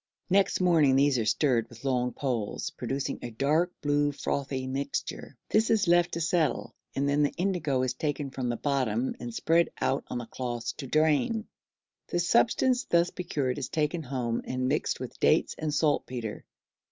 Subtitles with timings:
[0.31, 5.69] Next morning these are stirred with long poles, producing a dark blue frothy mixture; this
[5.69, 9.69] is left to settle, and then the indigo is taken from the bottom and spread
[9.79, 11.45] out on cloths to drain;
[12.07, 16.45] the substance thus procured is taken home and mixed with dates and saltpetre.